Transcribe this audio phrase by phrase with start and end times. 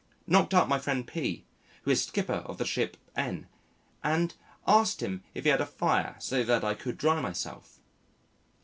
[0.25, 1.45] Knocked up my friend P,
[1.83, 3.45] who is skipper of the ship N
[4.03, 4.33] and
[4.67, 7.79] asked him if he had a fire so that I could dry myself.